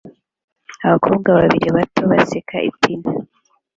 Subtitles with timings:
[0.87, 3.09] Abakobwa babiri bato baseka ipine